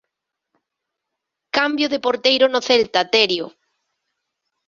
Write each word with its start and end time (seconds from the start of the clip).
Cambio 1.57 1.87
de 1.93 1.99
porteiro 2.05 2.45
no 2.53 2.61
Celta, 2.67 3.01
Terio. 3.13 3.45